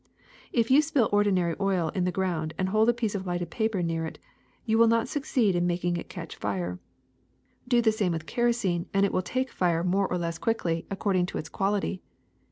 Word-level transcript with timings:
If 0.51 0.71
you 0.71 0.81
spill 0.81 1.09
ordinary 1.11 1.55
oil 1.59 1.91
on 1.95 2.05
the 2.05 2.11
ground 2.11 2.55
and 2.57 2.69
hold 2.69 2.89
a 2.89 2.91
piece 2.91 3.13
of 3.13 3.27
lighted 3.27 3.51
paper 3.51 3.83
near 3.83 4.07
it, 4.07 4.17
you 4.65 4.79
will 4.79 4.87
not 4.87 5.07
succeed 5.07 5.55
in 5.55 5.67
making 5.67 5.95
it 5.95 6.09
catch 6.09 6.35
fire. 6.37 6.79
Do 7.67 7.83
the 7.83 7.91
same 7.91 8.13
with 8.13 8.25
kerosene 8.25 8.87
and 8.95 9.05
it 9.05 9.13
will 9.13 9.21
take 9.21 9.51
fire 9.51 9.83
more 9.83 10.07
or 10.07 10.17
less 10.17 10.39
146 10.41 10.41
THE 10.41 10.41
SECRET 10.41 10.41
OF 10.41 10.41
EVERYDAY 10.41 10.41
THINGS 10.41 10.41
quickly 10.41 10.85
according 10.89 11.25
to 11.27 11.37
its 11.37 11.49
quality. 11.49 12.01